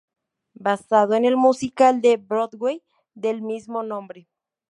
[0.55, 2.81] Basada en el musical de Broadway
[3.13, 4.27] del mismo nombre.